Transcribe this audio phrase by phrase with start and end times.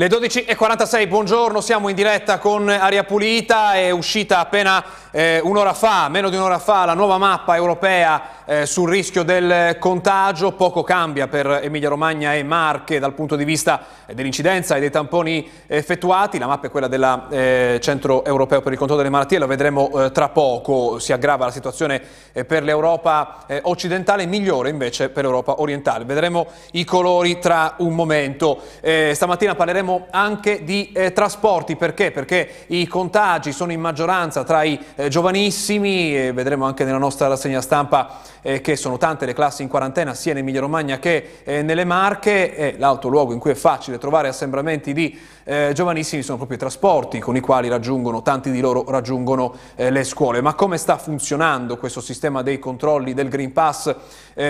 [0.00, 6.08] Le 12.46, buongiorno, siamo in diretta con Aria Pulita, è uscita appena eh, un'ora fa,
[6.08, 11.26] meno di un'ora fa, la nuova mappa europea eh, sul rischio del contagio, poco cambia
[11.26, 16.46] per Emilia Romagna e Marche dal punto di vista dell'incidenza e dei tamponi effettuati, la
[16.46, 20.12] mappa è quella del eh, Centro Europeo per il Controllo delle Malattie, lo vedremo eh,
[20.12, 25.60] tra poco, si aggrava la situazione eh, per l'Europa eh, occidentale, migliore invece per l'Europa
[25.60, 32.10] orientale, vedremo i colori tra un momento, stamattina parleremo parleremo anche di eh, trasporti, perché?
[32.10, 37.26] Perché i contagi sono in maggioranza tra i eh, giovanissimi, e vedremo anche nella nostra
[37.26, 41.40] rassegna stampa eh, che sono tante le classi in quarantena sia in Emilia Romagna che
[41.44, 46.22] eh, nelle Marche, e l'altro luogo in cui è facile trovare assembramenti di eh, giovanissimi
[46.22, 50.42] sono proprio i trasporti con i quali raggiungono, tanti di loro raggiungono eh, le scuole.
[50.42, 53.94] Ma come sta funzionando questo sistema dei controlli del Green Pass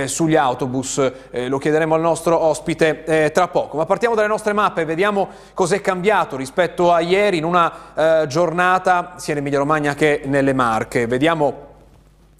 [0.05, 1.12] sugli autobus?
[1.48, 3.78] lo chiederemo al nostro ospite tra poco.
[3.78, 9.14] Ma partiamo dalle nostre mappe, vediamo cos'è cambiato rispetto a ieri in una eh, giornata
[9.16, 11.06] sia in Emilia Romagna che nelle Marche.
[11.06, 11.67] Vediamo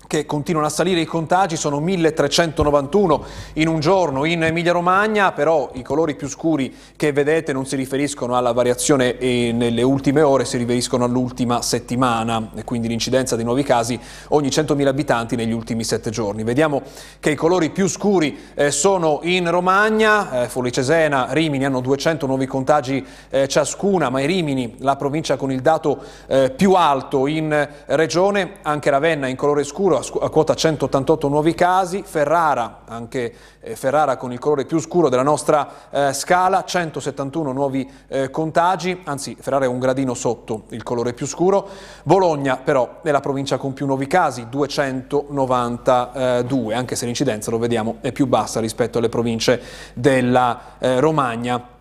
[0.09, 5.83] che continuano a salire i contagi, sono 1391 in un giorno in Emilia-Romagna, però i
[5.83, 11.05] colori più scuri che vedete non si riferiscono alla variazione nelle ultime ore, si riferiscono
[11.05, 16.43] all'ultima settimana, e quindi l'incidenza di nuovi casi ogni 100.000 abitanti negli ultimi sette giorni.
[16.43, 16.81] Vediamo
[17.20, 22.47] che i colori più scuri eh, sono in Romagna, eh, Folicesena, Rimini hanno 200 nuovi
[22.47, 27.69] contagi eh, ciascuna, ma i Rimini, la provincia con il dato eh, più alto in
[27.89, 34.17] regione, anche Ravenna in colore scuro, a quota 188 nuovi casi, Ferrara, anche eh, Ferrara
[34.17, 39.65] con il colore più scuro della nostra eh, scala, 171 nuovi eh, contagi, anzi Ferrara
[39.65, 41.69] è un gradino sotto il colore più scuro,
[42.05, 47.97] Bologna però è la provincia con più nuovi casi, 292, anche se l'incidenza lo vediamo
[48.01, 49.61] è più bassa rispetto alle province
[49.95, 51.77] della eh, Romagna.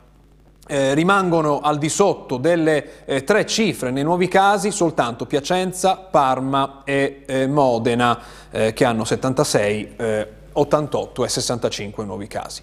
[0.69, 6.81] Eh, rimangono al di sotto delle eh, tre cifre nei nuovi casi soltanto Piacenza, Parma
[6.83, 8.19] e eh, Modena
[8.51, 12.61] eh, che hanno 76 88 e 65 nuovi casi.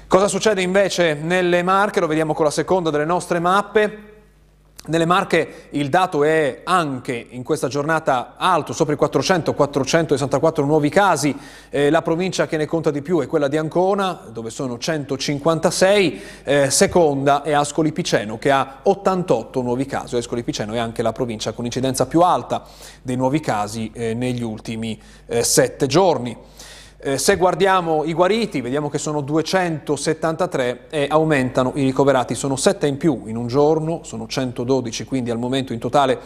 [0.08, 2.00] Cosa succede invece nelle Marche?
[2.00, 4.16] Lo vediamo con la seconda delle nostre mappe.
[4.88, 10.91] Nelle Marche il dato è anche in questa giornata alto, sopra i 400, 464 nuovi
[10.91, 11.36] casi.
[11.70, 16.22] Eh, la provincia che ne conta di più è quella di Ancona, dove sono 156.
[16.44, 20.16] Eh, seconda è Ascoli Piceno, che ha 88 nuovi casi.
[20.16, 22.62] Ascoli Piceno è anche la provincia con incidenza più alta
[23.03, 26.36] dei nuovi casi eh, negli ultimi eh, sette giorni.
[27.06, 32.89] Eh, se guardiamo i guariti, vediamo che sono 273 e aumentano i ricoverati, sono 7
[32.89, 36.19] in più in un giorno, sono 112 quindi al momento in totale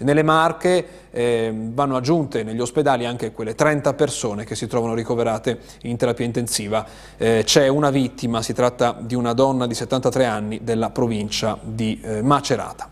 [0.00, 5.58] nelle Marche, eh, vanno aggiunte negli ospedali anche quelle 30 persone che si trovano ricoverate
[5.84, 6.84] in terapia intensiva.
[7.16, 11.98] Eh, c'è una vittima, si tratta di una donna di 73 anni della provincia di
[12.02, 12.90] eh, Macerata.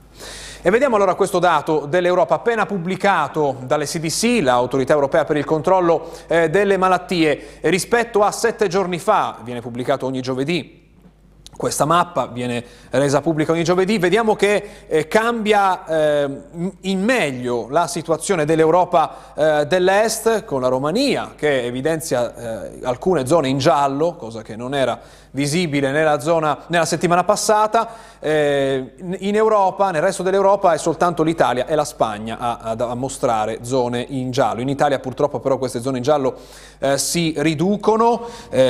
[0.66, 6.10] E vediamo allora questo dato dell'Europa appena pubblicato dalle CDC, l'autorità europea per il controllo
[6.26, 10.80] eh, delle malattie, rispetto a sette giorni fa, viene pubblicato ogni giovedì
[11.56, 16.40] questa mappa viene resa pubblica ogni giovedì, vediamo che eh, cambia eh,
[16.80, 23.48] in meglio la situazione dell'Europa eh, dell'Est con la Romania che evidenzia eh, alcune zone
[23.48, 25.00] in giallo, cosa che non era
[25.34, 28.12] visibile nella, zona, nella settimana passata.
[28.20, 32.94] Eh, in Europa, nel resto dell'Europa è soltanto l'Italia e la Spagna a, a, a,
[32.94, 34.60] mostrare zone in giallo.
[34.60, 36.34] In Italia purtroppo però queste zone in giallo
[36.78, 38.22] eh, si riducono,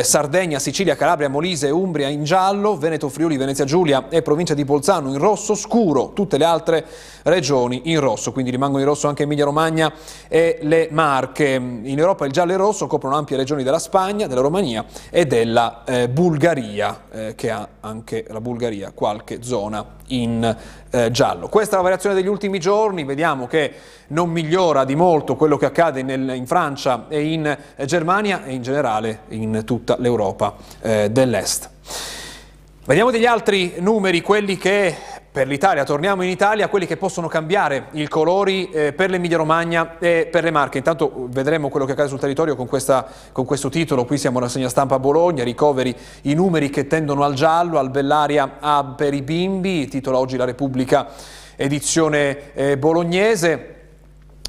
[0.02, 5.10] Sardegna, Sicilia, Calabria, Molise, Umbria in giallo, Veneto, Friuli, Venezia Giulia e provincia di Bolzano
[5.10, 6.84] in rosso scuro, tutte le altre
[7.24, 9.92] regioni in rosso, quindi rimangono in rosso anche Emilia Romagna
[10.28, 11.54] e le Marche.
[11.54, 15.26] In Europa il giallo e il rosso coprono ampie regioni della Spagna, della Romania e
[15.26, 16.08] della eh,
[16.54, 20.56] Bulgaria, eh, che ha anche la Bulgaria qualche zona in
[20.90, 21.48] eh, giallo.
[21.48, 23.72] Questa è la variazione degli ultimi giorni, vediamo che
[24.08, 28.52] non migliora di molto quello che accade nel, in Francia e in eh, Germania e
[28.52, 31.70] in generale in tutta l'Europa eh, dell'Est.
[32.86, 34.94] Vediamo degli altri numeri, quelli che
[35.34, 35.82] per l'Italia.
[35.82, 40.44] Torniamo in Italia, quelli che possono cambiare i colori eh, per l'Emilia Romagna e per
[40.44, 40.78] le Marche.
[40.78, 44.04] Intanto vedremo quello che accade sul territorio con, questa, con questo titolo.
[44.04, 45.92] Qui siamo alla segna stampa a Bologna, ricoveri
[46.22, 50.44] i numeri che tendono al giallo, al Bellaria A per i bimbi, titola oggi la
[50.44, 51.08] Repubblica
[51.56, 53.73] edizione eh, bolognese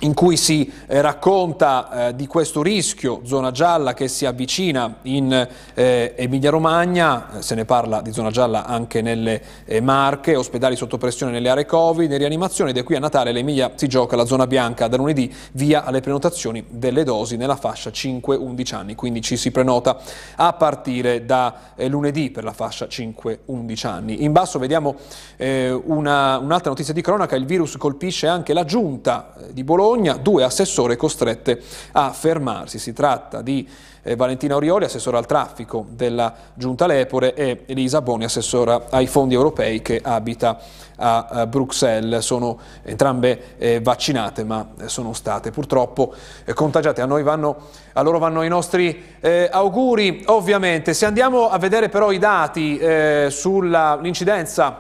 [0.02, 5.48] in cui si eh, racconta eh, di questo rischio zona gialla che si avvicina in
[5.74, 9.42] eh, Emilia-Romagna, se ne parla di zona gialla anche nelle
[9.82, 13.88] Marche, ospedali sotto pressione nelle aree Covid, in rianimazione è qui a Natale l'Emilia si
[13.88, 18.96] gioca la zona bianca da lunedì via alle prenotazioni delle dosi nella fascia 5-11 anni,
[18.96, 19.98] quindi ci si prenota
[20.36, 21.54] a partire da
[21.88, 24.24] lunedì per la fascia 5-11 anni.
[24.24, 24.96] In basso vediamo
[25.38, 30.44] una, un'altra notizia di cronaca, il virus colpisce anche la giunta di Bologna Bologna, due
[30.44, 31.62] assessore costrette
[31.92, 32.80] a fermarsi.
[32.80, 33.70] Si tratta di
[34.02, 39.36] eh, Valentina Orioli, assessora al traffico della Giunta Lepore, e Elisa Boni, assessora ai fondi
[39.36, 40.58] europei che abita
[40.96, 42.26] a, a Bruxelles.
[42.26, 46.16] Sono entrambe eh, vaccinate ma sono state purtroppo
[46.46, 47.02] eh, contagiate.
[47.02, 47.56] A, vanno,
[47.94, 50.24] a, loro vanno i nostri eh, auguri.
[50.26, 54.80] Ovviamente, se andiamo a vedere però i dati eh, sull'incidenza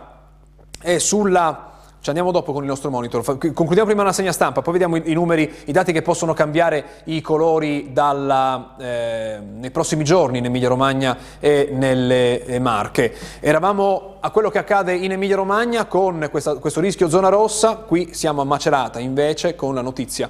[0.81, 1.73] e sulla
[2.05, 3.23] ci andiamo dopo con il nostro monitor.
[3.23, 7.19] Concludiamo prima la segna stampa, poi vediamo i, numeri, i dati che possono cambiare i
[7.19, 13.11] colori dalla, eh, nei prossimi giorni in Emilia Romagna e nelle eh, Marche.
[13.39, 18.13] Eravamo a quello che accade in Emilia Romagna con questa, questo rischio zona rossa, qui
[18.13, 20.29] siamo a Macerata invece con la notizia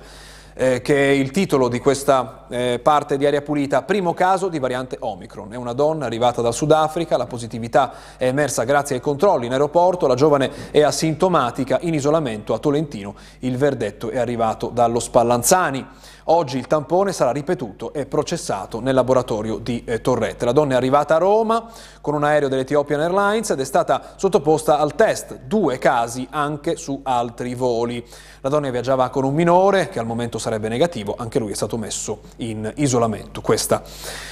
[0.57, 4.57] eh, che è il titolo di questa eh, parte di aria pulita, primo caso di
[4.57, 5.51] variante Omicron.
[5.51, 10.07] È una donna arrivata dal Sudafrica, la positività è emersa grazie ai controlli in aeroporto,
[10.07, 15.85] la giovane è asintomatica in isolamento a Tolentino, il verdetto è arrivato dallo Spallanzani.
[16.27, 20.45] Oggi il tampone sarà ripetuto e processato nel laboratorio di eh, Torrette.
[20.45, 21.69] La donna è arrivata a Roma
[22.01, 26.99] con un aereo dell'Ethiopian Airlines ed è stata sottoposta al test, due casi anche su
[27.03, 28.03] altri voli.
[28.41, 31.77] La donna viaggiava con un minore che al momento sarebbe negativo, anche lui è stato
[31.77, 33.41] messo in isolamento.
[33.41, 33.83] Questa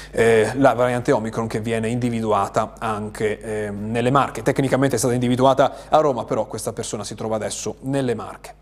[0.10, 4.42] è la variante Omicron che viene individuata anche eh, nelle Marche.
[4.42, 8.56] Tecnicamente è stata individuata a Roma, però questa persona si trova adesso nelle Marche.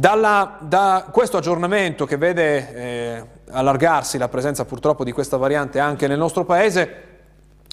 [0.00, 6.06] Dalla, da questo aggiornamento che vede eh, allargarsi la presenza purtroppo di questa variante anche
[6.06, 7.02] nel nostro paese,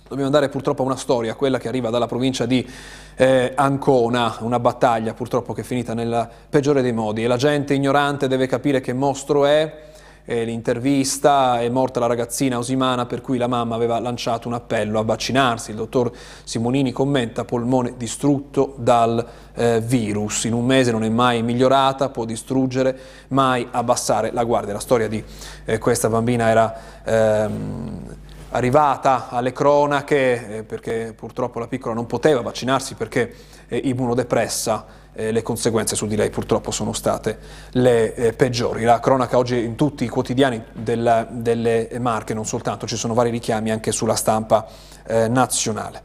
[0.02, 2.70] dobbiamo andare purtroppo a una storia, quella che arriva dalla provincia di
[3.16, 7.24] eh, Ancona, una battaglia purtroppo che è finita nel peggiore dei modi.
[7.24, 9.87] E la gente ignorante deve capire che mostro è
[10.30, 15.00] eh, l'intervista, è morta la ragazzina Osimana per cui la mamma aveva lanciato un appello
[15.00, 15.72] a vaccinarsi.
[15.72, 16.12] Il dottor
[16.44, 19.26] Simonini commenta polmone distrutto dal
[19.56, 22.98] eh, virus, in un mese non è mai migliorata, può distruggere,
[23.30, 24.74] mai abbassare la guardia.
[24.74, 25.24] La storia di
[25.64, 26.76] eh, questa bambina era...
[27.06, 28.16] Ehm,
[28.50, 33.34] arrivata alle cronache eh, perché purtroppo la piccola non poteva vaccinarsi perché
[33.68, 34.86] eh, immunodepressa
[35.18, 37.40] eh, le conseguenze su di lei purtroppo sono state
[37.72, 38.84] le eh, peggiori.
[38.84, 43.32] La cronaca oggi in tutti i quotidiani del, delle Marche, non soltanto, ci sono vari
[43.32, 44.68] richiami anche sulla stampa
[45.08, 46.04] eh, nazionale.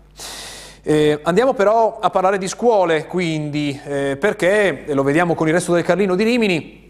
[0.82, 5.74] Eh, andiamo però a parlare di scuole, quindi, eh, perché, lo vediamo con il resto
[5.74, 6.81] del Carlino di Rimini,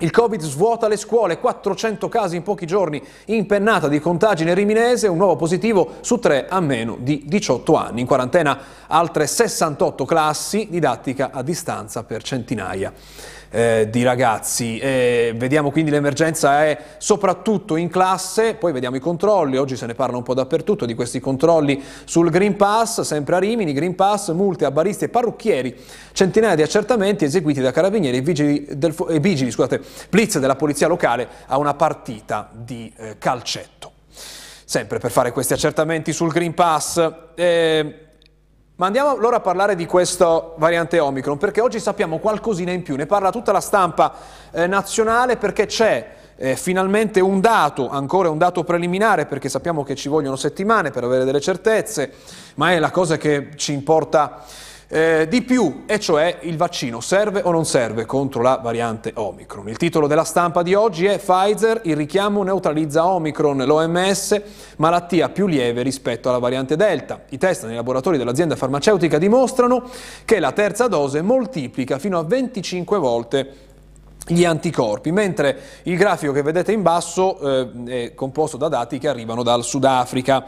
[0.00, 5.06] il Covid svuota le scuole, 400 casi in pochi giorni, impennata di contagi nel Riminese,
[5.06, 8.00] un nuovo positivo su tre a meno di 18 anni.
[8.00, 8.58] In quarantena
[8.88, 12.92] altre 68 classi, didattica a distanza per centinaia
[13.54, 14.78] eh, di ragazzi.
[14.78, 19.94] Eh, vediamo quindi l'emergenza è soprattutto in classe, poi vediamo i controlli, oggi se ne
[19.94, 24.32] parla un po' dappertutto di questi controlli sul Green Pass, sempre a Rimini, Green Pass,
[24.32, 25.76] multe a baristi e parrucchieri,
[26.12, 29.80] centinaia di accertamenti eseguiti da carabinieri e vigili, del, e vigili scusate,
[30.10, 33.92] blitz della polizia locale a una partita di eh, calcetto.
[34.64, 38.03] Sempre per fare questi accertamenti sul Green Pass, eh,
[38.76, 42.96] ma andiamo allora a parlare di questa variante Omicron, perché oggi sappiamo qualcosina in più,
[42.96, 44.12] ne parla tutta la stampa
[44.50, 49.94] eh, nazionale perché c'è eh, finalmente un dato, ancora un dato preliminare, perché sappiamo che
[49.94, 52.12] ci vogliono settimane per avere delle certezze,
[52.56, 54.42] ma è la cosa che ci importa
[54.94, 59.68] eh, di più, e cioè il vaccino serve o non serve contro la variante Omicron.
[59.68, 64.40] Il titolo della stampa di oggi è Pfizer, il richiamo neutralizza Omicron, l'OMS,
[64.76, 67.22] malattia più lieve rispetto alla variante Delta.
[67.30, 69.82] I test nei laboratori dell'azienda farmaceutica dimostrano
[70.24, 73.52] che la terza dose moltiplica fino a 25 volte
[74.26, 79.08] gli anticorpi, mentre il grafico che vedete in basso eh, è composto da dati che
[79.08, 80.46] arrivano dal Sudafrica.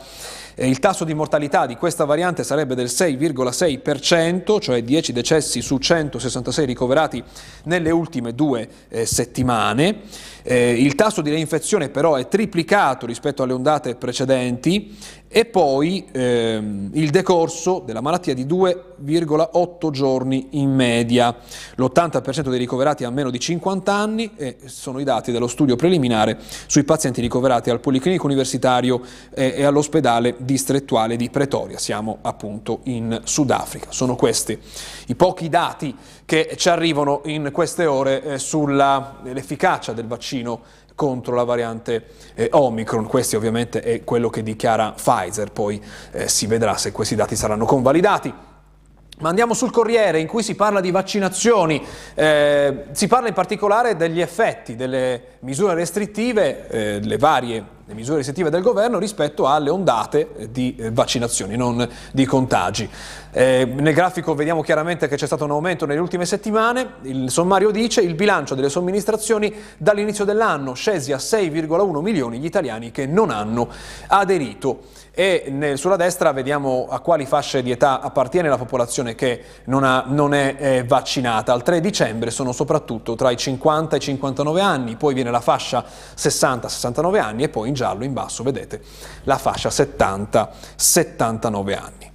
[0.59, 6.65] Il tasso di mortalità di questa variante sarebbe del 6,6%, cioè 10 decessi su 166
[6.65, 7.23] ricoverati
[7.65, 10.01] nelle ultime due eh, settimane.
[10.49, 14.97] Eh, il tasso di reinfezione però è triplicato rispetto alle ondate precedenti
[15.29, 21.37] e poi ehm, il decorso della malattia di 2,8 giorni in media.
[21.75, 26.39] L'80% dei ricoverati ha meno di 50 anni e sono i dati dello studio preliminare
[26.67, 29.01] sui pazienti ricoverati al Policlinico Universitario
[29.35, 31.79] eh, e all'ospedale distrettuale di Pretoria.
[31.79, 33.91] Siamo appunto in Sudafrica.
[33.91, 34.57] Sono questi
[35.09, 35.95] i pochi dati
[36.27, 40.61] che ci arrivano in queste ore eh, sull'efficacia del vaccino
[40.97, 43.07] contro la variante eh, Omicron.
[43.07, 45.81] Questo ovviamente è quello che dichiara Pfizer, poi
[46.11, 48.35] eh, si vedrà se questi dati saranno convalidati.
[49.19, 51.83] Ma andiamo sul Corriere in cui si parla di vaccinazioni,
[52.15, 58.17] eh, si parla in particolare degli effetti delle misure restrittive, eh, le varie le misure
[58.17, 62.91] restrittive del governo rispetto alle ondate eh, di eh, vaccinazioni, non di contagi.
[63.31, 67.71] Eh, nel grafico vediamo chiaramente che c'è stato un aumento nelle ultime settimane, il sommario
[67.71, 73.31] dice il bilancio delle somministrazioni dall'inizio dell'anno scesi a 6,1 milioni gli italiani che non
[73.31, 73.69] hanno
[74.09, 74.81] aderito
[75.19, 79.83] e nel, sulla destra vediamo a quali fasce di età appartiene la popolazione che non,
[79.83, 81.55] ha, non è eh, vaccinata.
[81.55, 85.41] Al 3 dicembre sono soprattutto tra i 50 e i 59 anni, poi viene la
[85.41, 88.83] fascia 60-69 anni e poi in giallo in basso vedete
[89.23, 92.06] la fascia 70-79 anni.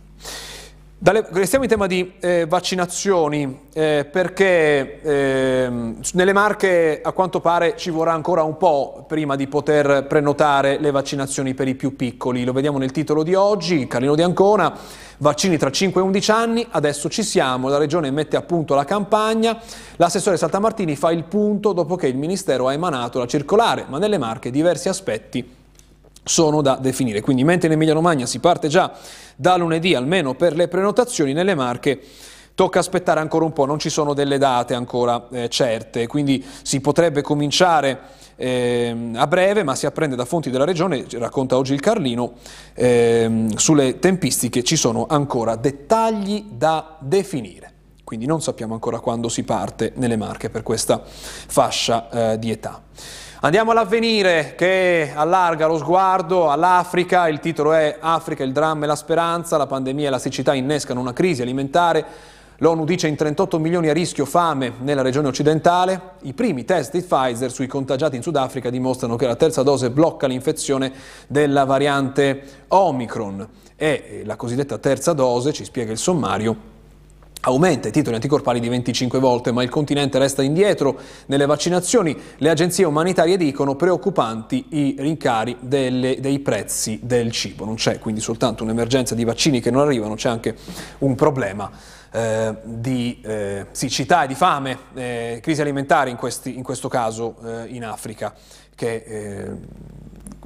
[1.03, 7.73] Dalle, restiamo in tema di eh, vaccinazioni eh, perché eh, nelle Marche a quanto pare
[7.75, 12.43] ci vorrà ancora un po' prima di poter prenotare le vaccinazioni per i più piccoli.
[12.43, 14.77] Lo vediamo nel titolo di oggi, Carlino di Ancona,
[15.17, 18.85] vaccini tra 5 e 11 anni, adesso ci siamo, la Regione mette a punto la
[18.85, 19.57] campagna,
[19.95, 24.19] l'assessore Saltamartini fa il punto dopo che il Ministero ha emanato la circolare, ma nelle
[24.19, 25.60] Marche diversi aspetti
[26.23, 27.21] sono da definire.
[27.21, 28.91] Quindi mentre in Emilia Romagna si parte già
[29.35, 31.99] da lunedì, almeno per le prenotazioni, nelle Marche
[32.53, 36.79] tocca aspettare ancora un po', non ci sono delle date ancora eh, certe, quindi si
[36.81, 37.99] potrebbe cominciare
[38.35, 42.33] eh, a breve, ma si apprende da fonti della regione, racconta oggi il Carlino,
[42.73, 47.69] eh, sulle tempistiche ci sono ancora dettagli da definire.
[48.03, 52.81] Quindi non sappiamo ancora quando si parte nelle Marche per questa fascia eh, di età.
[53.43, 58.95] Andiamo all'avvenire che allarga lo sguardo all'Africa, il titolo è Africa, il dramma e la
[58.95, 62.05] speranza, la pandemia e la siccità innescano una crisi alimentare,
[62.57, 67.01] l'ONU dice in 38 milioni a rischio fame nella regione occidentale, i primi test di
[67.01, 70.91] Pfizer sui contagiati in Sudafrica dimostrano che la terza dose blocca l'infezione
[71.25, 73.47] della variante Omicron.
[73.75, 76.70] E la cosiddetta terza dose, ci spiega il sommario,
[77.43, 82.15] Aumenta i titoli anticorpali di 25 volte, ma il continente resta indietro nelle vaccinazioni.
[82.37, 87.65] Le agenzie umanitarie dicono preoccupanti i rincari delle, dei prezzi del cibo.
[87.65, 90.55] Non c'è quindi soltanto un'emergenza di vaccini che non arrivano, c'è anche
[90.99, 91.71] un problema
[92.11, 97.37] eh, di eh, siccità e di fame, eh, crisi alimentare in, questi, in questo caso
[97.43, 98.35] eh, in Africa,
[98.75, 99.51] che eh,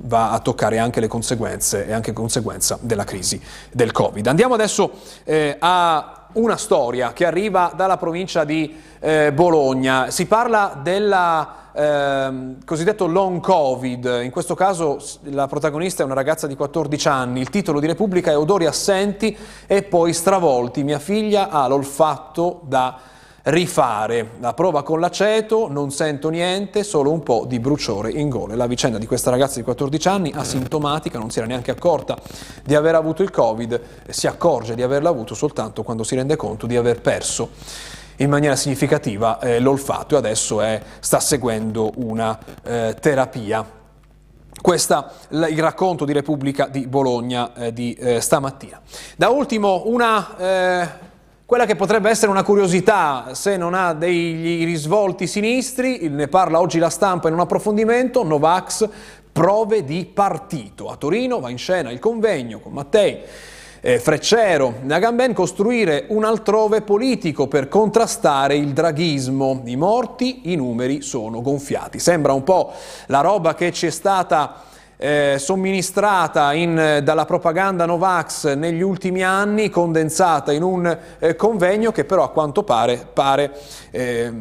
[0.01, 4.27] va a toccare anche le conseguenze e anche conseguenza della crisi del Covid.
[4.27, 4.91] Andiamo adesso
[5.25, 10.09] eh, a una storia che arriva dalla provincia di eh, Bologna.
[10.09, 11.11] Si parla del
[11.73, 17.41] eh, cosiddetto long covid, in questo caso la protagonista è una ragazza di 14 anni,
[17.41, 19.35] il titolo di Repubblica è Odori assenti
[19.67, 22.97] e poi stravolti, mia figlia ha l'olfatto da
[23.45, 24.31] rifare.
[24.39, 28.55] La prova con l'aceto, non sento niente, solo un po' di bruciore in gola.
[28.55, 32.17] La vicenda di questa ragazza di 14 anni, asintomatica, non si era neanche accorta
[32.63, 36.65] di aver avuto il Covid, si accorge di averlo avuto soltanto quando si rende conto
[36.65, 37.49] di aver perso
[38.17, 43.83] in maniera significativa eh, l'olfatto e adesso è, sta seguendo una eh, terapia.
[44.61, 48.81] Questo è il racconto di Repubblica di Bologna eh, di eh, stamattina.
[49.15, 50.89] Da ultimo una eh,
[51.45, 56.79] quella che potrebbe essere una curiosità se non ha degli risvolti sinistri, ne parla oggi
[56.79, 58.89] la stampa in un approfondimento, Novax,
[59.31, 60.89] prove di partito.
[60.89, 63.19] A Torino va in scena il convegno con Mattei.
[63.79, 69.61] Eh, Freccero, Nagamben, costruire un altrove politico per contrastare il draghismo.
[69.65, 71.99] I morti, i numeri sono gonfiati.
[71.99, 72.71] Sembra un po'
[73.05, 74.63] la roba che ci è stata
[74.97, 82.05] eh, somministrata in, dalla propaganda Novax negli ultimi anni, condensata in un eh, convegno che
[82.05, 83.51] però a quanto pare, pare
[83.91, 84.31] eh,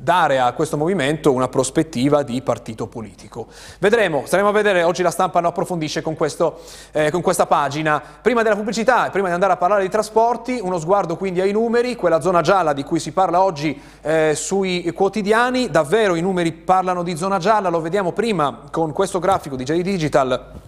[0.00, 3.48] dare a questo movimento una prospettiva di partito politico.
[3.80, 6.60] Vedremo, staremo a vedere, oggi la stampa lo approfondisce con, questo,
[6.92, 8.00] eh, con questa pagina.
[8.22, 11.50] Prima della pubblicità e prima di andare a parlare di trasporti, uno sguardo quindi ai
[11.50, 16.52] numeri, quella zona gialla di cui si parla oggi eh, sui quotidiani, davvero i numeri
[16.52, 20.67] parlano di zona gialla, lo vediamo prima con questo grafico di JD Digital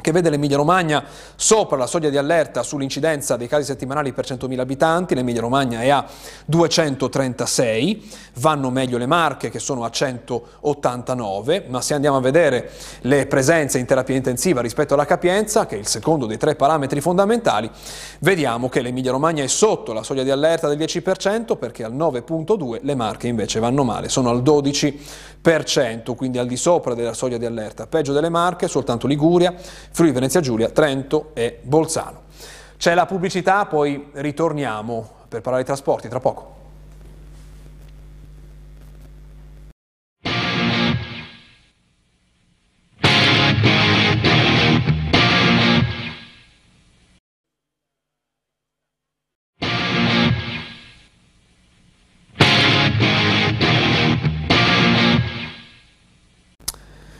[0.00, 4.58] che vede l'Emilia Romagna sopra la soglia di allerta sull'incidenza dei casi settimanali per 100.000
[4.58, 6.06] abitanti, l'Emilia Romagna è a
[6.46, 12.70] 236, vanno meglio le Marche che sono a 189, ma se andiamo a vedere
[13.02, 17.00] le presenze in terapia intensiva rispetto alla capienza, che è il secondo dei tre parametri
[17.00, 17.70] fondamentali,
[18.20, 22.78] vediamo che l'Emilia Romagna è sotto la soglia di allerta del 10% perché al 9.2
[22.82, 27.46] le Marche invece vanno male, sono al 12%, quindi al di sopra della soglia di
[27.46, 29.54] allerta, peggio delle Marche soltanto Liguria,
[29.98, 32.20] Friuli Venezia Giulia, Trento e Bolzano.
[32.76, 36.57] C'è la pubblicità, poi ritorniamo per parlare di trasporti tra poco.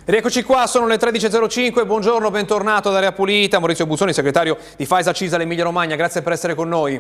[0.09, 5.13] Rieccoci qua, sono le 13.05, buongiorno, bentornato ad Area Pulita, Maurizio Buzzoni, segretario di Faisa
[5.13, 6.99] Cisal Emilia Romagna, grazie per essere con noi.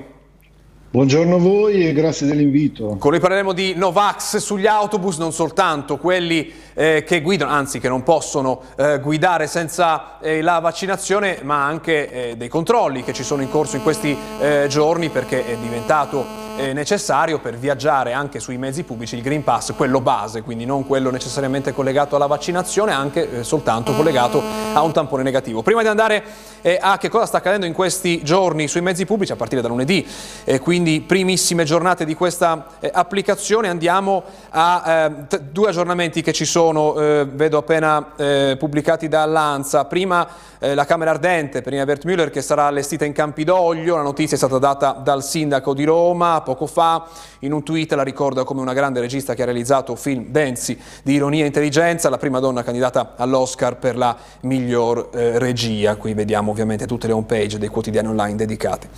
[0.90, 2.96] Buongiorno a voi e grazie dell'invito.
[2.98, 7.88] Con lui parleremo di Novax sugli autobus, non soltanto quelli eh, che guidano, anzi che
[7.88, 13.22] non possono eh, guidare senza eh, la vaccinazione, ma anche eh, dei controlli che ci
[13.22, 18.40] sono in corso in questi eh, giorni perché è diventato eh, necessario per viaggiare anche
[18.40, 22.92] sui mezzi pubblici il Green Pass, quello base, quindi non quello necessariamente collegato alla vaccinazione,
[22.92, 25.62] anche eh, soltanto collegato a un tampone negativo.
[25.62, 26.22] Prima di andare
[26.60, 29.68] eh, a che cosa sta accadendo in questi giorni sui mezzi pubblici, a partire da
[29.68, 30.04] lunedì,
[30.44, 36.44] eh, quindi primissime giornate di questa eh, applicazione, andiamo a eh, due aggiornamenti che ci
[36.44, 38.14] sono, vedo appena
[38.58, 39.84] pubblicati da Lanza.
[39.84, 40.26] Prima
[40.58, 44.58] la Camera Ardente per Inabert Müller che sarà allestita in Campidoglio, la notizia è stata
[44.58, 47.06] data dal sindaco di Roma, poco fa,
[47.40, 51.12] in un tweet la ricorda come una grande regista che ha realizzato film densi di
[51.12, 55.96] ironia e intelligenza, la prima donna candidata all'Oscar per la miglior eh, regia.
[55.96, 58.88] Qui vediamo ovviamente tutte le home page dei quotidiani online dedicate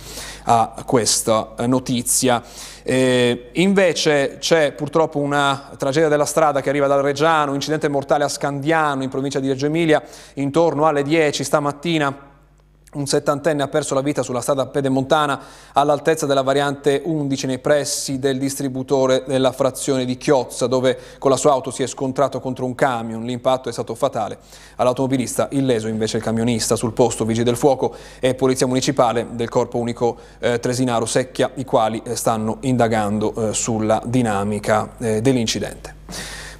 [0.43, 2.41] a questa eh, notizia.
[2.83, 8.23] Eh, invece c'è purtroppo una tragedia della strada che arriva dal Reggiano, un incidente mortale
[8.23, 10.01] a Scandiano in provincia di Reggio Emilia
[10.35, 12.29] intorno alle 10 stamattina
[12.93, 15.39] un settantenne ha perso la vita sulla strada pedemontana
[15.73, 21.37] all'altezza della variante 11 nei pressi del distributore della frazione di Chiozza dove con la
[21.37, 23.23] sua auto si è scontrato contro un camion.
[23.23, 24.39] L'impatto è stato fatale
[24.75, 26.75] all'automobilista, illeso invece il camionista.
[26.75, 31.63] Sul posto Vigili del Fuoco e Polizia Municipale del Corpo Unico eh, Tresinaro Secchia i
[31.63, 35.95] quali eh, stanno indagando eh, sulla dinamica eh, dell'incidente.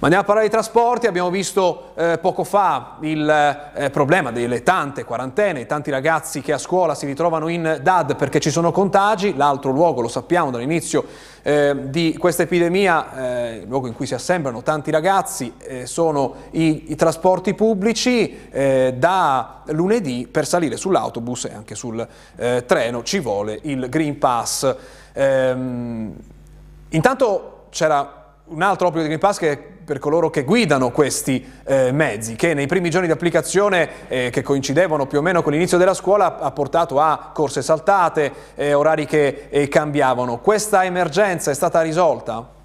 [0.02, 4.64] Ma andiamo a parlare di trasporti, abbiamo visto eh, poco fa il eh, problema delle
[4.64, 9.36] tante quarantene, tanti ragazzi che a scuola si ritrovano in DAD perché ci sono contagi,
[9.36, 11.04] l'altro luogo lo sappiamo dall'inizio
[11.42, 16.34] eh, di questa epidemia, eh, il luogo in cui si assemblano tanti ragazzi, eh, sono
[16.50, 23.20] i, i, trasporti pubblici, eh, da lunedì per salire sull'autobus e anche sul treno ci
[23.20, 24.74] vuole il Green Pass.
[25.12, 26.12] Ehm,
[26.88, 31.92] intanto c'era un altro obbligo di Green Pass che per coloro che guidano questi eh,
[31.92, 35.78] mezzi, che nei primi giorni di applicazione, eh, che coincidevano più o meno con l'inizio
[35.78, 40.38] della scuola, ha portato a corse saltate, eh, orari che eh, cambiavano.
[40.38, 42.60] Questa emergenza è stata risolta?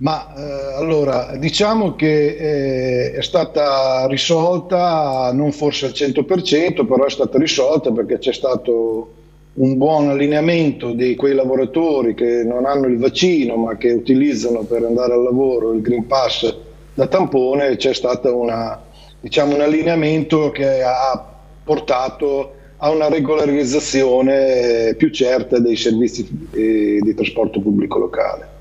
[0.00, 7.10] Ma eh, allora, diciamo che eh, è stata risolta, non forse al 100%, però è
[7.10, 9.17] stata risolta perché c'è stato
[9.58, 14.84] un buon allineamento di quei lavoratori che non hanno il vaccino ma che utilizzano per
[14.84, 16.54] andare al lavoro il Green Pass
[16.94, 18.80] da tampone, c'è stato una,
[19.20, 21.24] diciamo, un allineamento che ha
[21.62, 28.56] portato a una regolarizzazione più certa dei servizi eh, di trasporto pubblico locale.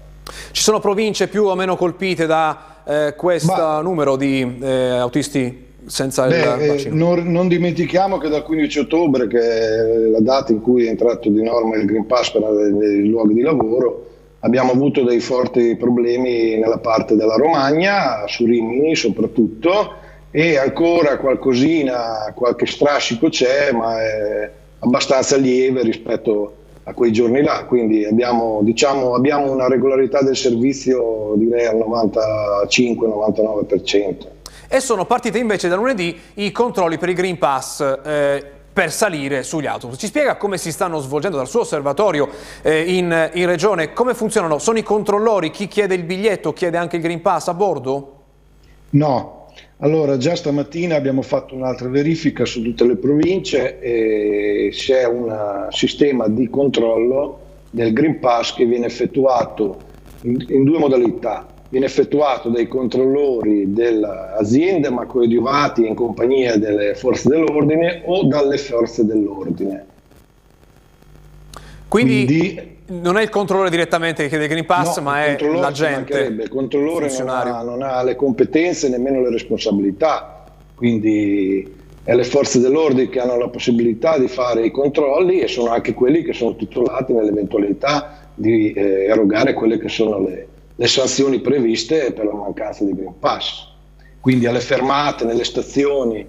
[0.51, 6.27] Ci sono province più o meno colpite da eh, questo numero di eh, autisti senza
[6.27, 6.93] Beh, il vaccino?
[6.93, 10.89] Eh, non, non, dimentichiamo che dal 15 ottobre, che è la data in cui è
[10.89, 14.05] entrato di norma il Green Pass per i luoghi di lavoro,
[14.39, 19.93] abbiamo avuto dei forti problemi nella parte della Romagna, su Rimini soprattutto,
[20.29, 26.56] e ancora qualcosina, qualche strascico c'è, ma è abbastanza lieve rispetto
[26.87, 34.35] a quei giorni là, quindi abbiamo, diciamo, abbiamo una regolarità del servizio direi al 95-99%
[34.69, 39.43] e sono partiti invece da lunedì i controlli per il Green Pass eh, per salire
[39.43, 39.97] sugli autobus.
[39.97, 42.29] Ci spiega come si stanno svolgendo dal suo osservatorio
[42.61, 44.57] eh, in, in, regione, come funzionano?
[44.57, 48.13] Sono i controllori, chi chiede il biglietto chiede anche il Green Pass a bordo?
[48.91, 49.36] No,
[49.79, 56.27] allora già stamattina abbiamo fatto un'altra verifica su tutte le province e c'è un sistema
[56.27, 59.77] di controllo del Green Pass che viene effettuato
[60.21, 67.29] in, in due modalità viene effettuato dai controllori dell'azienda ma coadiuvati in compagnia delle forze
[67.29, 69.85] dell'ordine o dalle forze dell'ordine.
[71.87, 75.37] Quindi, Quindi non è il controllore direttamente che chiede il Green Pass, no, ma è
[75.39, 76.19] l'agente.
[76.19, 80.45] Il controllore non ha, non ha, le competenze e nemmeno le responsabilità,
[80.75, 85.71] quindi è le forze dell'ordine che hanno la possibilità di fare i controlli e sono
[85.71, 91.41] anche quelli che sono titolati nell'eventualità di eh, erogare quelle che sono le, le sanzioni
[91.41, 93.67] previste per la mancanza di Green Pass.
[94.21, 96.25] Quindi alle fermate, nelle stazioni,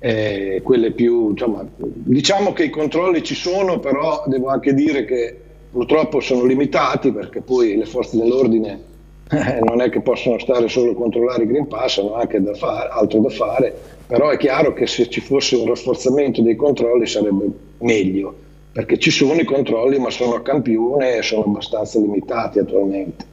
[0.00, 5.41] eh, quelle più, insomma, diciamo che i controlli ci sono, però devo anche dire che
[5.72, 8.90] purtroppo sono limitati perché poi le forze dell'ordine
[9.30, 12.52] eh, non è che possono stare solo a controllare i Green Pass, hanno anche da
[12.52, 13.74] fare, altro da fare,
[14.06, 17.46] però è chiaro che se ci fosse un rafforzamento dei controlli sarebbe
[17.78, 18.34] meglio,
[18.72, 23.24] perché ci sono i controlli ma sono a campione e sono abbastanza limitati attualmente.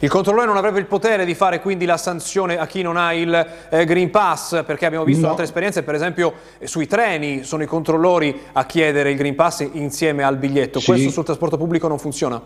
[0.00, 3.12] Il controllore non avrebbe il potere di fare quindi la sanzione a chi non ha
[3.12, 5.30] il eh, Green Pass, perché abbiamo visto no.
[5.30, 9.68] altre esperienze, per esempio eh, sui treni sono i controllori a chiedere il Green Pass
[9.72, 10.80] insieme al biglietto.
[10.80, 10.86] Sì.
[10.86, 12.40] Questo sul trasporto pubblico non funziona?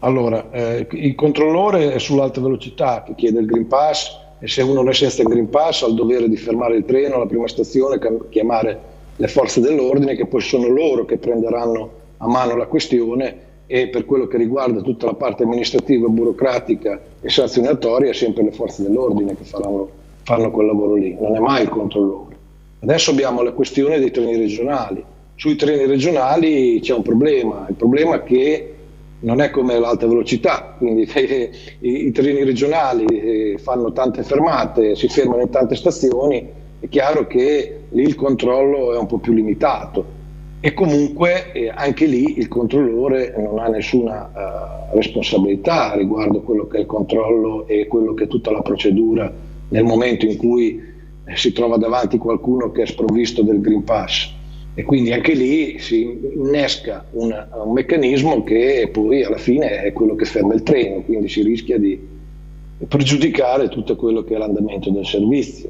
[0.00, 4.74] Allora, eh, il controllore è sull'alta velocità che chiede il Green Pass e se uno
[4.74, 7.48] non è senza il Green Pass ha il dovere di fermare il treno alla prima
[7.48, 8.80] stazione, chiamare
[9.16, 14.06] le forze dell'ordine che poi sono loro che prenderanno a mano la questione e per
[14.06, 19.44] quello che riguarda tutta la parte amministrativa, burocratica e sanzionatoria, sempre le forze dell'ordine che
[19.44, 19.90] faranno,
[20.22, 22.34] fanno quel lavoro lì, non è mai il controllore.
[22.80, 25.04] Adesso abbiamo la questione dei treni regionali.
[25.34, 28.72] Sui treni regionali c'è un problema, il problema è che
[29.20, 31.02] non è come l'alta velocità, quindi
[31.80, 36.48] i, i treni regionali eh, fanno tante fermate, si fermano in tante stazioni,
[36.80, 40.16] è chiaro che lì il controllo è un po' più limitato
[40.60, 46.78] e comunque eh, anche lì il controllore non ha nessuna uh, responsabilità riguardo quello che
[46.78, 49.32] è il controllo e quello che è tutta la procedura
[49.68, 50.82] nel momento in cui
[51.24, 54.36] eh, si trova davanti qualcuno che è sprovvisto del Green Pass
[54.74, 56.02] e quindi anche lì si
[56.34, 61.28] innesca un, un meccanismo che poi alla fine è quello che ferma il treno, quindi
[61.28, 61.98] si rischia di
[62.86, 65.68] pregiudicare tutto quello che è l'andamento del servizio.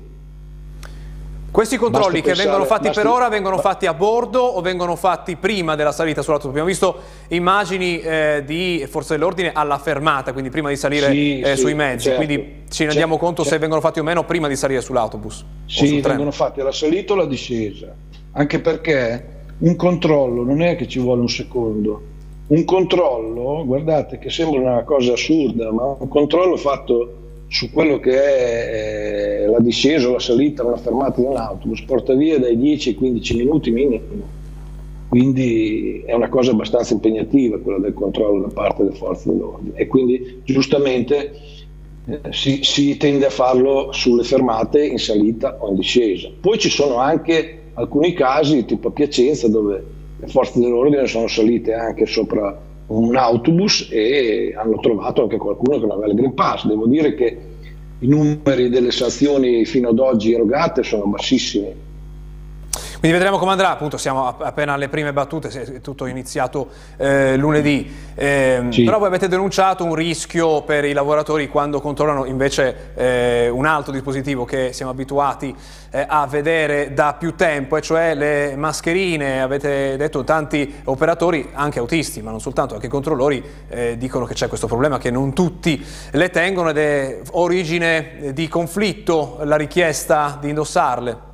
[1.59, 5.75] Questi controlli che vengono fatti per ora vengono fatti a bordo o vengono fatti prima
[5.75, 6.51] della salita sull'autobus?
[6.51, 6.99] Abbiamo visto
[7.31, 11.75] immagini eh, di forze dell'ordine alla fermata, quindi prima di salire sì, eh, sì, sui
[11.75, 13.57] mezzi, certo, quindi ci rendiamo certo, conto certo.
[13.57, 15.45] se vengono fatti o meno prima di salire sull'autobus.
[15.67, 17.93] Sì, vengono fatti alla salita o alla discesa,
[18.35, 19.27] anche perché
[19.59, 22.03] un controllo non è che ci vuole un secondo.
[22.47, 28.13] Un controllo, guardate che sembra una cosa assurda, ma un controllo fatto su quello che
[28.13, 32.91] è eh, la discesa la salita la fermata di un autobus porta via dai 10
[32.91, 34.37] ai 15 minuti minimo.
[35.09, 39.87] Quindi è una cosa abbastanza impegnativa quella del controllo da parte delle forze dell'ordine e
[39.87, 41.33] quindi giustamente
[42.05, 46.29] eh, si, si, tende a farlo sulle fermate in salita o in discesa.
[46.39, 49.85] Poi ci sono anche alcuni casi, tipo a Piacenza, dove
[50.19, 55.87] le forze dell'ordine sono salite anche sopra un autobus e hanno trovato anche qualcuno che
[55.87, 56.67] non aveva il Green Pass.
[56.67, 57.39] Devo dire che
[58.01, 61.87] i numeri delle sanzioni fino ad oggi erogate sono bassissimi
[63.01, 67.95] quindi vedremo come andrà, appunto siamo appena alle prime battute, è tutto iniziato eh, lunedì,
[68.15, 68.83] eh, sì.
[68.83, 73.93] però voi avete denunciato un rischio per i lavoratori quando controllano invece eh, un altro
[73.93, 75.55] dispositivo che siamo abituati
[75.91, 81.79] eh, a vedere da più tempo, e cioè le mascherine, avete detto tanti operatori, anche
[81.79, 85.85] autisti, ma non soltanto, anche controllori, eh, dicono che c'è questo problema, che non tutti
[86.11, 91.28] le tengono ed è origine di conflitto la richiesta di indossarle.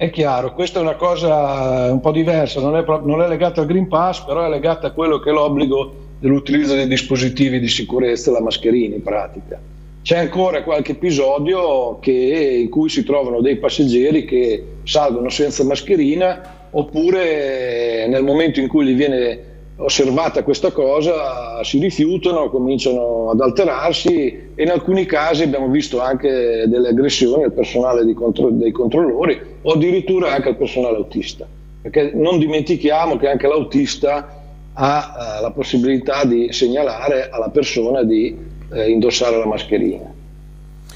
[0.00, 3.66] È chiaro, questa è una cosa un po' diversa, non è, non è legata al
[3.66, 8.30] Green Pass, però è legata a quello che è l'obbligo dell'utilizzo dei dispositivi di sicurezza,
[8.30, 9.60] la mascherina in pratica.
[10.00, 16.68] C'è ancora qualche episodio che, in cui si trovano dei passeggeri che salgono senza mascherina
[16.70, 19.49] oppure nel momento in cui gli viene
[19.80, 26.64] osservata questa cosa si rifiutano, cominciano ad alterarsi e in alcuni casi abbiamo visto anche
[26.66, 31.46] delle aggressioni al personale contro- dei controllori o addirittura anche al personale autista,
[31.82, 34.38] perché non dimentichiamo che anche l'autista
[34.72, 38.36] ha eh, la possibilità di segnalare alla persona di
[38.72, 40.19] eh, indossare la mascherina.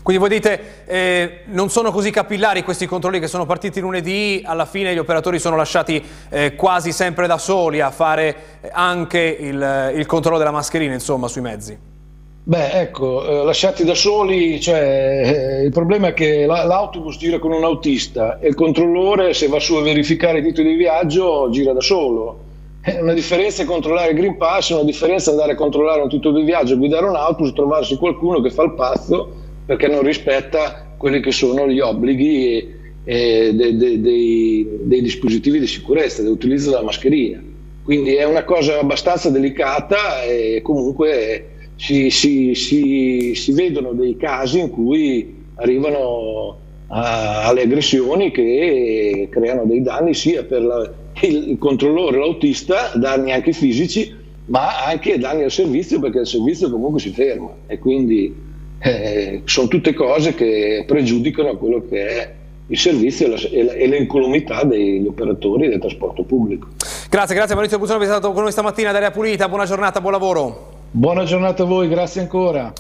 [0.05, 4.67] Quindi voi dite eh, non sono così capillari questi controlli che sono partiti lunedì, alla
[4.67, 9.93] fine gli operatori sono lasciati eh, quasi sempre da soli a fare eh, anche il,
[9.97, 11.79] il controllo della mascherina insomma sui mezzi.
[12.43, 17.39] Beh, ecco, eh, lasciati da soli, cioè, eh, il problema è che la, l'autobus gira
[17.39, 21.49] con un autista e il controllore, se va su a verificare i titoli di viaggio,
[21.49, 22.43] gira da solo
[23.01, 26.37] una differenza è controllare il Green Pass, una differenza è andare a controllare un titolo
[26.37, 31.21] di viaggio, guidare un autobus, trovarsi qualcuno che fa il pazzo perché non rispetta quelli
[31.21, 32.69] che sono gli obblighi e,
[33.05, 37.43] e de, de, dei, dei, dispositivi di sicurezza, dell'utilizzo della mascherina.
[37.83, 44.61] Quindi è una cosa abbastanza delicata e comunque si, si, si, si vedono dei casi
[44.61, 46.57] in cui arrivano
[46.89, 53.53] a, alle aggressioni che creano dei danni sia per la, il controllore, l'autista, danni anche
[53.53, 54.15] fisici,
[54.47, 58.35] ma anche danni al servizio perché il servizio comunque si ferma e quindi
[58.79, 62.35] eh, sono tutte cose che pregiudicano quello che è
[62.67, 66.69] il servizio e, l'incolumità degli operatori del trasporto pubblico.
[67.11, 70.01] Grazie, grazie Maurizio Buzzano per essere stato con noi stamattina ad Area Pulita, buona giornata,
[70.01, 70.73] buon lavoro.
[70.91, 72.73] Buona giornata a voi, grazie ancora.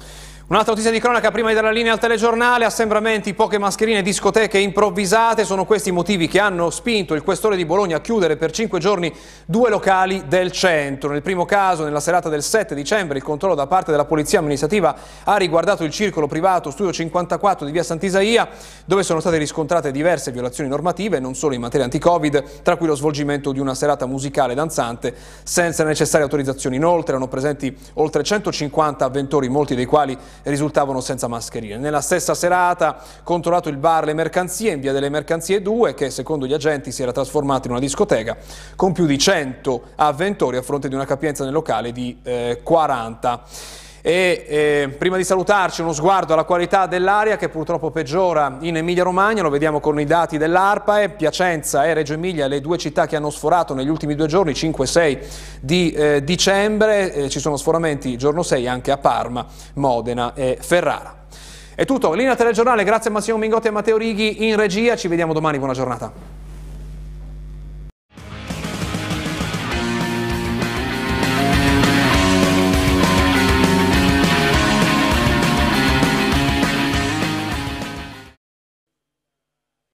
[0.46, 4.58] Un'altra notizia di cronaca prima di dare la linea al telegiornale, assembramenti, poche mascherine, discoteche
[4.58, 8.50] improvvisate, sono questi i motivi che hanno spinto il questore di Bologna a chiudere per
[8.50, 9.10] cinque giorni
[9.46, 11.12] due locali del centro.
[11.12, 14.94] Nel primo caso, nella serata del 7 dicembre, il controllo da parte della Polizia Amministrativa
[15.24, 18.46] ha riguardato il circolo privato Studio 54 di via Sant'Isaia,
[18.84, 22.94] dove sono state riscontrate diverse violazioni normative, non solo in materia anti-Covid, tra cui lo
[22.94, 26.76] svolgimento di una serata musicale danzante senza necessarie autorizzazioni.
[26.76, 31.76] Inoltre erano presenti oltre 150 avventori, molti dei quali risultavano senza mascherine.
[31.76, 36.46] Nella stessa serata controllato il bar Le Mercanzie in via delle Mercanzie 2 che secondo
[36.46, 38.36] gli agenti si era trasformato in una discoteca
[38.76, 43.82] con più di 100 avventori a fronte di una capienza nel locale di eh, 40.
[44.06, 49.02] E eh, prima di salutarci uno sguardo alla qualità dell'aria che purtroppo peggiora in Emilia
[49.02, 53.16] Romagna, lo vediamo con i dati dell'ARPAE, Piacenza e Reggio Emilia, le due città che
[53.16, 55.18] hanno sforato negli ultimi due giorni, 5-6
[55.58, 61.24] di eh, dicembre, eh, ci sono sforamenti giorno 6 anche a Parma, Modena e Ferrara.
[61.74, 65.32] È tutto, linea telegiornale, grazie a Massimo Mingotti e Matteo Righi in regia, ci vediamo
[65.32, 66.43] domani, buona giornata.